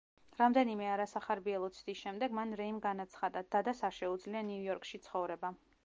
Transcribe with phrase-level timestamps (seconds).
[0.37, 5.55] რამდენიმე არასახარბიელო ცდის შემდეგ, მან რეიმ განაცხადა: „დადას არ შეუძლია ნიუ-იორკში ცხოვრება“.